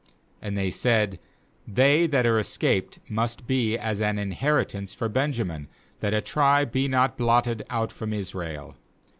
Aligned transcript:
17And 0.41 0.55
they 0.55 0.71
said: 0.71 1.19
"They 1.67 2.07
that 2.07 2.25
are 2.25 2.39
escaped 2.39 2.97
must 3.07 3.45
be 3.45 3.77
as 3.77 4.01
an 4.01 4.17
inheritance 4.17 4.95
for 4.95 5.07
Benjamin, 5.07 5.67
that 5.99 6.11
a 6.11 6.21
tribe 6.21 6.71
be 6.71 6.87
not 6.87 7.17
blotted 7.19 7.61
out 7.69 7.91
from 7.91 8.11
Israel. 8.11 8.77